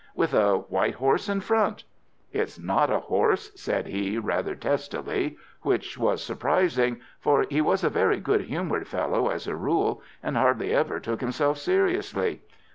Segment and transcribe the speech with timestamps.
[0.15, 1.83] "With a white horse in front!"
[2.31, 8.19] "It's not a horse," said he, rather testily—which was surprising, for he was a very
[8.19, 12.41] good humoured fellow as a rule, and hardly ever took himself seriously.